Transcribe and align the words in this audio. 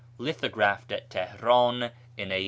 Litliograplied 0.17 0.91
at 0.91 1.09
Teheran 1.11 1.91
in 2.17 2.31
a. 2.31 2.39